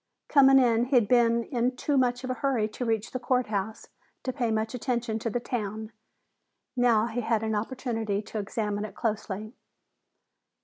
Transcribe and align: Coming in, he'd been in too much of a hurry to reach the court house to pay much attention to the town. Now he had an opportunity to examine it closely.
Coming 0.29 0.57
in, 0.57 0.85
he'd 0.85 1.07
been 1.07 1.43
in 1.43 1.75
too 1.75 1.95
much 1.95 2.23
of 2.23 2.31
a 2.31 2.41
hurry 2.41 2.67
to 2.69 2.85
reach 2.85 3.11
the 3.11 3.19
court 3.19 3.45
house 3.49 3.87
to 4.23 4.33
pay 4.33 4.49
much 4.49 4.73
attention 4.73 5.19
to 5.19 5.29
the 5.29 5.39
town. 5.39 5.91
Now 6.75 7.05
he 7.05 7.21
had 7.21 7.43
an 7.43 7.53
opportunity 7.53 8.23
to 8.23 8.39
examine 8.39 8.83
it 8.83 8.95
closely. 8.95 9.53